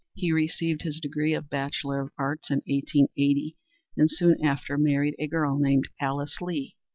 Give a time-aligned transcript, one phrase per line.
[0.15, 3.55] He received his degree of Bachelor of Arts in 1880,
[3.95, 6.75] and soon after married a girl named Alice Lee.